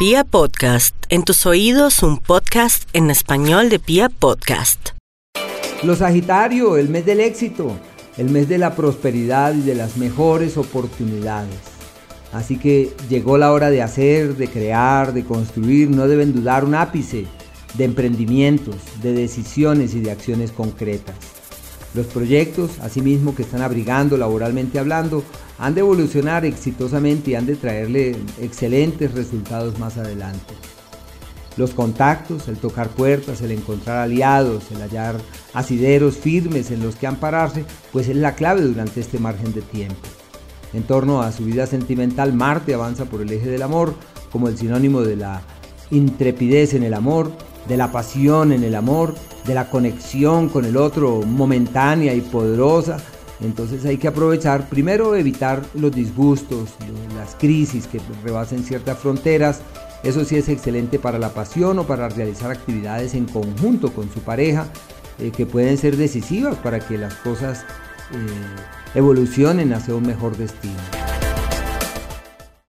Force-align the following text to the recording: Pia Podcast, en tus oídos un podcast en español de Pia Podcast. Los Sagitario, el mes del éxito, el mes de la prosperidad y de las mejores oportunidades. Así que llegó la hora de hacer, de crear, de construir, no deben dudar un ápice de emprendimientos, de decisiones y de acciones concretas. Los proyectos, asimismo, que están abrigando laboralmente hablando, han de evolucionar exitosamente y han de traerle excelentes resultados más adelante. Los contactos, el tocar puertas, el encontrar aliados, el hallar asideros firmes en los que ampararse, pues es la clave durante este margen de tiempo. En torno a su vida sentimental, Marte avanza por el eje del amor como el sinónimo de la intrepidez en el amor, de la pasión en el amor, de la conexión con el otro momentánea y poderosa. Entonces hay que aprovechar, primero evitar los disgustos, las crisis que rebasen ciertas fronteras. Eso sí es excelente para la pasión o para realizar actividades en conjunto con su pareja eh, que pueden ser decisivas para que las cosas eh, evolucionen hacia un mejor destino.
Pia 0.00 0.24
Podcast, 0.24 0.96
en 1.10 1.24
tus 1.24 1.44
oídos 1.44 2.02
un 2.02 2.16
podcast 2.16 2.88
en 2.94 3.10
español 3.10 3.68
de 3.68 3.78
Pia 3.78 4.08
Podcast. 4.08 4.92
Los 5.82 5.98
Sagitario, 5.98 6.78
el 6.78 6.88
mes 6.88 7.04
del 7.04 7.20
éxito, 7.20 7.76
el 8.16 8.30
mes 8.30 8.48
de 8.48 8.56
la 8.56 8.74
prosperidad 8.74 9.52
y 9.52 9.60
de 9.60 9.74
las 9.74 9.98
mejores 9.98 10.56
oportunidades. 10.56 11.54
Así 12.32 12.56
que 12.56 12.94
llegó 13.10 13.36
la 13.36 13.52
hora 13.52 13.68
de 13.68 13.82
hacer, 13.82 14.38
de 14.38 14.48
crear, 14.48 15.12
de 15.12 15.26
construir, 15.26 15.90
no 15.90 16.08
deben 16.08 16.32
dudar 16.32 16.64
un 16.64 16.76
ápice 16.76 17.26
de 17.74 17.84
emprendimientos, 17.84 18.76
de 19.02 19.12
decisiones 19.12 19.94
y 19.94 20.00
de 20.00 20.12
acciones 20.12 20.50
concretas. 20.50 21.16
Los 21.92 22.06
proyectos, 22.06 22.78
asimismo, 22.80 23.34
que 23.34 23.42
están 23.42 23.60
abrigando 23.60 24.16
laboralmente 24.16 24.78
hablando, 24.78 25.22
han 25.60 25.74
de 25.74 25.80
evolucionar 25.80 26.46
exitosamente 26.46 27.30
y 27.30 27.34
han 27.34 27.44
de 27.44 27.54
traerle 27.54 28.16
excelentes 28.40 29.12
resultados 29.12 29.78
más 29.78 29.98
adelante. 29.98 30.54
Los 31.58 31.72
contactos, 31.72 32.48
el 32.48 32.56
tocar 32.56 32.88
puertas, 32.88 33.42
el 33.42 33.52
encontrar 33.52 33.98
aliados, 33.98 34.64
el 34.70 34.80
hallar 34.80 35.16
asideros 35.52 36.16
firmes 36.16 36.70
en 36.70 36.82
los 36.82 36.96
que 36.96 37.06
ampararse, 37.06 37.66
pues 37.92 38.08
es 38.08 38.16
la 38.16 38.34
clave 38.34 38.62
durante 38.62 39.00
este 39.00 39.18
margen 39.18 39.52
de 39.52 39.60
tiempo. 39.60 40.08
En 40.72 40.84
torno 40.84 41.20
a 41.20 41.30
su 41.30 41.44
vida 41.44 41.66
sentimental, 41.66 42.32
Marte 42.32 42.72
avanza 42.72 43.04
por 43.04 43.20
el 43.20 43.30
eje 43.30 43.50
del 43.50 43.62
amor 43.62 43.94
como 44.32 44.48
el 44.48 44.56
sinónimo 44.56 45.02
de 45.02 45.16
la 45.16 45.42
intrepidez 45.90 46.72
en 46.72 46.84
el 46.84 46.94
amor, 46.94 47.32
de 47.68 47.76
la 47.76 47.92
pasión 47.92 48.52
en 48.52 48.64
el 48.64 48.74
amor, 48.74 49.14
de 49.46 49.54
la 49.54 49.68
conexión 49.68 50.48
con 50.48 50.64
el 50.64 50.78
otro 50.78 51.20
momentánea 51.22 52.14
y 52.14 52.22
poderosa. 52.22 52.96
Entonces 53.42 53.84
hay 53.84 53.96
que 53.96 54.08
aprovechar, 54.08 54.68
primero 54.68 55.14
evitar 55.16 55.62
los 55.74 55.92
disgustos, 55.92 56.70
las 57.16 57.34
crisis 57.34 57.86
que 57.86 58.00
rebasen 58.22 58.62
ciertas 58.62 58.98
fronteras. 58.98 59.62
Eso 60.02 60.24
sí 60.24 60.36
es 60.36 60.48
excelente 60.48 60.98
para 60.98 61.18
la 61.18 61.30
pasión 61.30 61.78
o 61.78 61.86
para 61.86 62.08
realizar 62.08 62.50
actividades 62.50 63.14
en 63.14 63.26
conjunto 63.26 63.92
con 63.92 64.10
su 64.12 64.20
pareja 64.20 64.66
eh, 65.18 65.30
que 65.30 65.46
pueden 65.46 65.76
ser 65.76 65.96
decisivas 65.96 66.56
para 66.56 66.80
que 66.80 66.96
las 66.96 67.14
cosas 67.16 67.64
eh, 68.12 68.94
evolucionen 68.94 69.72
hacia 69.72 69.94
un 69.94 70.06
mejor 70.06 70.36
destino. 70.36 70.99